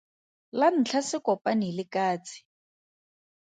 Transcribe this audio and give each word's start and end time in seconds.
La 0.59 0.67
ntlha 0.77 1.01
se 1.09 1.17
kopane 1.25 1.67
le 1.77 1.85
katse. 1.93 2.39